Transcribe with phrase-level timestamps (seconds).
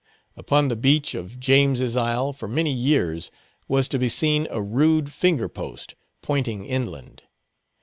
[0.35, 3.29] Upon the beach of James's Isle, for many years,
[3.67, 5.93] was to be seen a rude finger post,
[6.23, 7.21] pointing inland.